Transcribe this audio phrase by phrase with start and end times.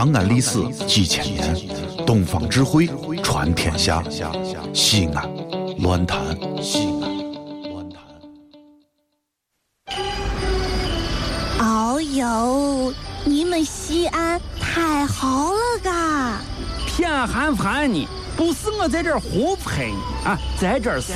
[0.00, 1.54] 长安历史几千年，
[2.06, 2.88] 东方智慧
[3.22, 4.02] 传天下。
[4.72, 5.30] 西安，
[5.80, 6.18] 乱谈
[6.62, 7.18] 西安，
[7.70, 8.00] 乱谈。
[11.58, 12.94] 哦呦，
[13.26, 16.40] 你们西安太好了嘎！
[16.86, 18.08] 偏寒寒你，
[18.38, 21.12] 不是我在这儿胡喷你啊，在这儿是，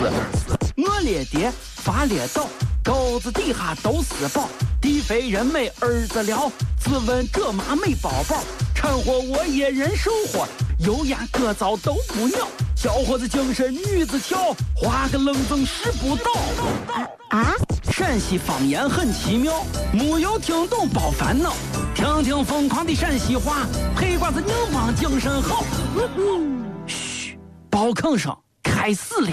[0.76, 2.46] 我列爹发列倒，
[2.84, 4.46] 沟子底下都是宝，
[4.78, 8.44] 地肥人美儿子了，自问这妈没宝宝，
[8.84, 10.46] 掺和我也人生活，
[10.80, 16.30] 油盐各糟都不尿，小伙子精神女子俏，画个愣风使不到。
[17.30, 17.54] 啊，
[17.90, 21.54] 陕西方言很奇妙，没有听懂别烦恼，
[21.94, 23.66] 听听疯狂的陕西话，
[23.96, 25.64] 黑瓜子硬邦精神好。
[26.86, 27.38] 嘘，
[27.70, 29.30] 包坑声开始了。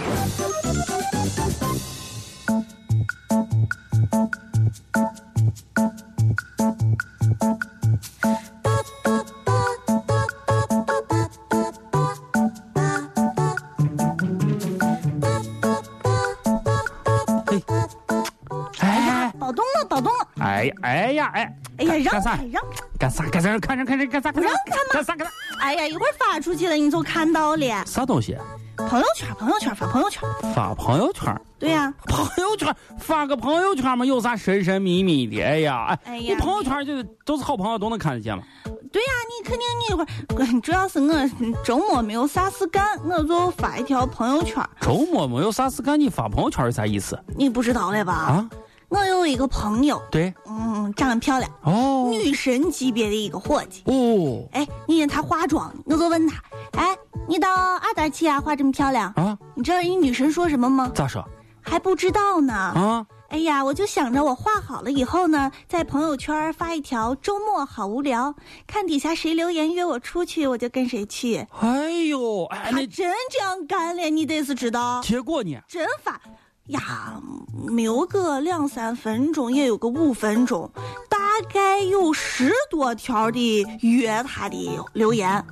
[21.21, 21.85] 呀哎呀哎！
[21.87, 22.63] 哎呀，让干啥开让！
[22.99, 23.59] 干啥干啥？
[23.59, 24.55] 看着看着干啥让开嘛
[24.91, 25.33] 干啥干啥？
[25.59, 27.85] 哎呀，一会儿发出去了你就看到了。
[27.85, 28.37] 啥东西？
[28.77, 30.21] 朋友圈，朋友圈，发朋友圈。
[30.55, 31.35] 发朋友圈？
[31.59, 35.41] 对呀、 朋友圈发个朋友圈嘛，有啥神神秘秘的？
[35.41, 38.43] 哎呀，哎，哎呀你朋友圈就都是好朋友都能看得见嘛。
[38.91, 41.29] 对呀、你肯定你一会儿， 主要是我
[41.63, 44.61] 周末没有啥事干，我就发一条朋友圈。
[44.81, 48.13] 周末没有啥事干，你发朋友圈是啥意思你不知道了吧？
[48.13, 48.49] 啊？
[48.91, 53.81] 我有一个朋友，对，嗯，长得漂亮，哦女神级别的一个伙计。
[53.85, 59.09] 哦哎，你看她化妆，我就问她，哎，你到二大去啊，化这么漂亮？
[59.15, 60.91] 啊，你知道人家女神说什么吗？
[60.93, 61.25] 咋说
[61.61, 62.53] 还不知道呢。
[62.53, 63.07] 啊？
[63.29, 68.35] 哎呀，我就想着我画好了以后呢，在朋友圈发一条周末好无聊，
[68.67, 71.47] 看底下谁留言约我出去，我就跟谁去。
[71.61, 75.57] 哎呦，哎，他那真这样干了，你得是知道，结果呢？
[75.65, 76.19] 真发
[76.67, 77.19] 呀，
[77.67, 80.69] 没有个两三分钟，也有个五分钟，
[81.09, 81.17] 大
[81.51, 85.43] 概有十多条的约他的留言，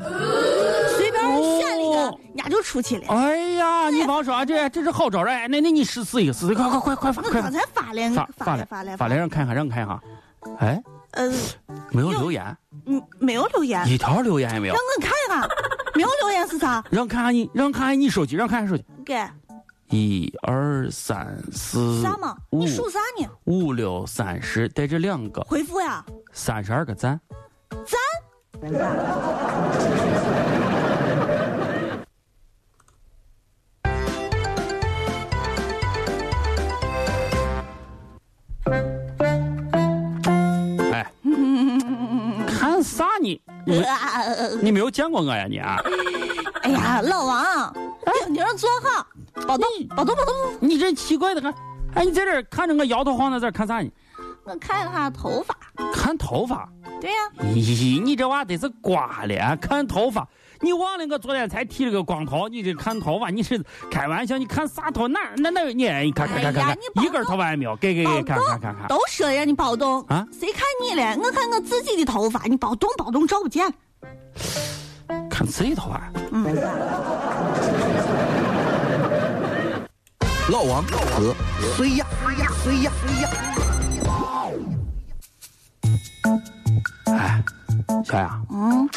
[0.98, 1.24] 随便
[1.60, 3.08] 选了一个，哦人家就出去了。
[3.10, 5.48] 哎呀，你甭说，这这是好招儿哎！
[5.48, 10.02] 那那你试试一个，试试，快快快快我刚才发了，发发来发了，发了，发来，让看一看，让看一哈。
[10.60, 10.82] 哎，
[11.12, 11.30] 呃，
[11.92, 12.56] 没有留言，
[12.86, 13.86] 嗯，没有留言。
[13.90, 14.82] 一条留言也没有让。
[14.82, 15.50] 我看一看，
[15.96, 16.82] 没有留言是啥？
[16.90, 18.86] 让看看你，让看看你手机，让看看手机。
[19.06, 19.16] 给
[19.90, 22.36] 一二三四啥嘛？
[22.52, 23.28] 你数啥呢？
[23.46, 27.20] 五六三十，带着两个回复呀，三十二个赞。
[27.88, 28.00] 赞。
[40.92, 41.12] 哎，
[42.48, 43.42] 看啥你？
[43.66, 43.84] 你
[44.62, 45.78] 你没有见过我呀你啊？
[46.62, 47.74] 哎呀，老王，
[48.30, 49.08] 你让坐好，
[49.50, 50.34] 保动，宝动，宝动。
[50.60, 51.52] 你这奇怪的很。
[51.96, 53.90] 哎，你在这儿看着我摇头晃脑，在这看啥呢？
[54.44, 55.58] 我看一下头发。
[55.92, 56.70] 看头发。
[57.02, 57.18] 对呀、
[57.56, 60.28] 咦，你这娃得是刮了，看头发。
[60.62, 64.38] 你忘了我昨天才剃了个光头，你这看头发，你是开玩笑？
[64.38, 65.08] 你看啥头？
[65.08, 68.88] 哪那那你你看看看看一根头发也没有，给给给，看看看看。
[68.88, 71.18] 都说了让你保动啊谁看你了？
[71.18, 73.66] 我看我自己的头发，你保动保动照不见。
[75.28, 76.12] 看自己头发。
[80.52, 81.36] 老王和
[81.78, 82.06] 谁呀？
[82.26, 82.52] 谁呀？
[82.64, 82.92] 谁呀？
[83.06, 83.30] 谁呀？
[87.06, 87.44] 哎，
[88.04, 88.90] 小雅，嗯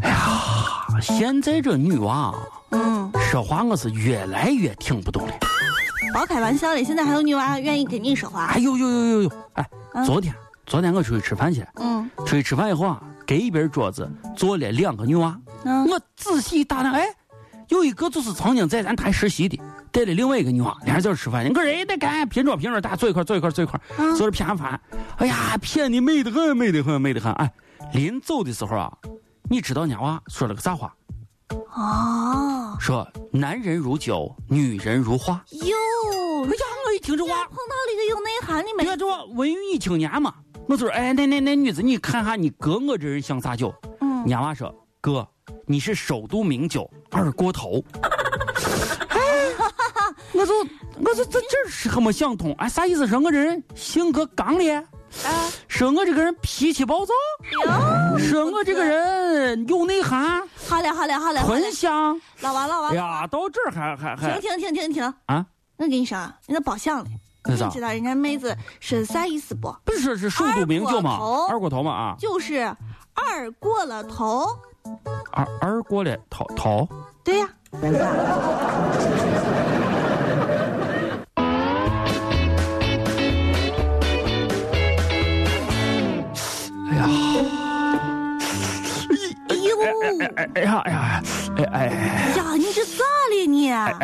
[0.00, 2.34] 哎呀，现在这女娃
[2.70, 5.32] 嗯，说话我是越来越听不懂了。
[6.14, 8.58] 别开玩笑了，现在还有女娃愿意跟你说话哎。
[8.58, 9.30] 呦呦呦呦呦！
[9.54, 10.34] 哎，嗯昨天
[10.64, 15.38] 昨天我出去吃饭去了，嗯出去吃饭以后啊，隔一边桌子坐了两个女娃。
[15.64, 17.06] 嗯，我仔细打量，哎，
[17.68, 19.60] 有一个就是曾经在咱台实习的，
[19.92, 24.80] 带了另外一个女娃，俩人在这吃饭，你个人也得干，拼桌拼桌，大家坐一块坐一块坐一块，嗯坐着谝饭。
[25.16, 27.32] 哎呀，谝你美得很，美得很，美得很。
[27.34, 27.52] 哎，
[27.92, 28.92] 临走的时候啊，
[29.48, 30.94] 你知道人家娃说了个啥话？
[31.74, 35.42] 哦，说男人如酒，女人如花。
[35.50, 35.76] 哟，
[36.44, 40.34] 哎呀，我一听这话，碰到了一个有内涵的美你看这话文艺青年嘛，
[40.68, 43.74] 我就说，哎，那那那女子，你看下你哥我这人像啥酒？
[44.00, 45.26] 嗯人家娃说，哥，
[45.66, 47.82] 你是首都名酒二锅头。
[50.40, 50.54] 哎，我就
[51.00, 53.06] 我就这这是还没想通，哎，啥意思？
[53.06, 54.86] 说我这人性格刚烈，啊，
[55.68, 57.12] 说我这个人脾气暴躁，
[57.52, 62.18] 哟，说我这个人有内涵，好嘞好嘞好了，好了很香。
[62.40, 65.44] 老王老王哎，呀，到这儿还还还停停停停停，啊？
[65.76, 67.08] 我跟你说啊，人家包厢里，
[67.44, 69.74] 你知道人家妹子是啥意思不？
[69.84, 71.18] 不是说是首都名酒吗？
[71.18, 72.16] 二锅头二锅头嘛啊。
[72.18, 72.74] 就是
[73.12, 74.46] 二过了头。
[75.32, 76.88] 二二过了头头。
[77.22, 77.48] 对呀。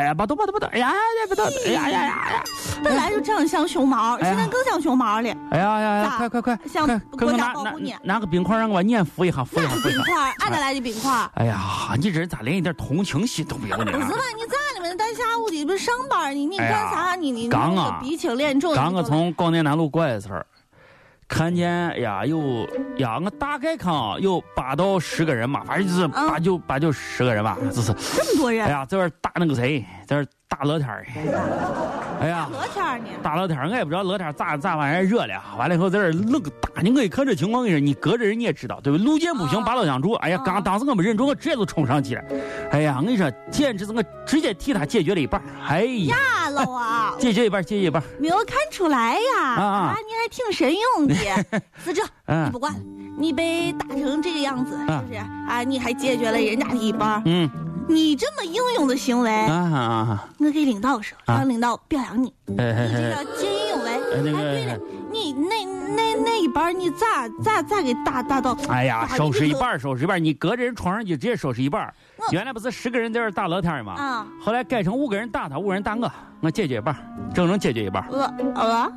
[0.06, 0.68] 呀，不动不动不动！
[0.70, 1.44] 哎呀呀不动！
[1.66, 2.44] 哎呀呀呀呀！
[2.82, 5.28] 本来就长得像熊猫，现在更像熊猫了。
[5.50, 6.14] 哎呀呀呀！
[6.16, 6.58] 快快快！
[6.66, 6.86] 像
[7.18, 7.94] 国家保护你。
[8.02, 9.70] 拿个冰块让我粘敷一下，敷一下。
[9.82, 10.34] 冰块？
[10.38, 11.12] 俺哪来的冰块？
[11.34, 11.60] 哎呀，
[11.96, 13.92] 你这人咋连一点同情心都没有呢？
[13.92, 14.24] 不是吧？
[14.36, 14.94] 你咋的嘛？
[14.96, 16.46] 大下午的不是上班呢？
[16.46, 17.16] 你干啥？
[17.16, 18.74] 你你刚啊，鼻青脸肿。
[18.74, 20.40] 刚我从广电南路过来的时候。
[21.28, 22.38] 看见呀，有
[22.98, 28.64] 呀，我大概看啊，有八到十个人嘛，反正就是八九八九十个人吧，就是这么多人。
[28.64, 31.06] 哎呀，这边打那个谁，在这大乐天儿。
[32.20, 33.10] 哎呀，乐天呢？
[33.22, 35.34] 大乐天，我也不知道乐天咋咋玩意儿热了。
[35.58, 38.98] 完了以后在这愣个打，你我一看这情况，我跟你说，你隔着人你也知道，对不？
[39.04, 40.12] 路见不平拔刀相助。
[40.14, 42.22] 哎呀，刚当时我没忍住，我直接就冲上去了。
[42.70, 45.42] 哎呀，我跟你说，简直是我直接替他解决了一半。
[45.68, 46.16] 哎呀，
[46.54, 48.02] 老王， 解决一半，解决一半。
[48.18, 49.42] 没有看出来呀？
[49.58, 51.14] 啊，你还挺神勇的。
[51.84, 52.74] 死者，你不管，
[53.18, 55.18] 你被打成这个样子，是不是？
[55.48, 57.20] 啊，你还解决了人家的一半。
[57.26, 57.50] 嗯。
[57.88, 62.32] 你这么英勇的行为，我给领导说，让领导表扬你。
[62.46, 63.90] 你这叫见义勇为。
[64.14, 64.32] 哎，对
[64.66, 64.78] 了，
[65.10, 68.56] 你那那那一半你咋咋咋给打打到？
[68.68, 71.92] 哎呀，收拾一半，收拾一半，你隔着人床上就直接收拾一半。
[72.32, 73.94] 原来不是十个人在这打聊天吗？
[73.94, 76.10] 啊，后来改成五个人打他，五个人打我，
[76.40, 76.96] 我解决一半，
[77.32, 78.04] 整整解决一半。
[78.10, 78.92] 呃呃。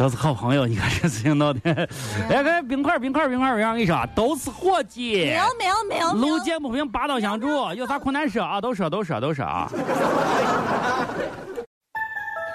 [0.00, 1.60] 都是好朋友，你看这事情闹的。
[2.30, 5.26] 来，看冰块，冰块，冰块，我跟你说，都是伙计。
[5.26, 6.10] 没有，没有，没有。
[6.14, 9.70] 路见不平，拔刀相助，有啥困难说啊，都说，都说，都说啊。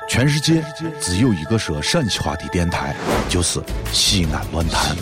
[0.09, 0.65] 全世界
[0.99, 2.95] 只有一个说陕西话的电台，
[3.29, 3.61] 就是
[3.91, 4.95] 西安论坛。